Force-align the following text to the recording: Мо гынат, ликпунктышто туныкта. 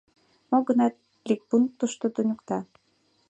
Мо 0.49 0.57
гынат, 0.67 0.95
ликпунктышто 1.27 2.07
туныкта. 2.15 2.57